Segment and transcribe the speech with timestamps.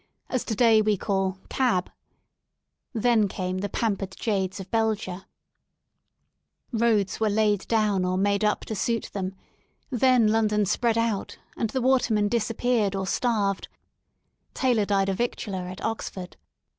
[0.01, 1.91] ^' as to day we call Cab/*
[2.91, 5.27] Then came the pampered jades of Belgia/*
[6.71, 9.35] Roads were laid down or made up to suit them»
[9.91, 13.67] then London spread out and the watermen disappeared or starved,
[14.55, 16.35] (Taylor died a victualler" at Oxford.)